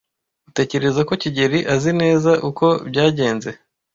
Utekereza 0.49 1.01
ko 1.07 1.13
kigeli 1.21 1.59
azi 1.73 1.91
neza 2.01 2.31
uko 2.49 2.65
byagenze? 2.89 3.49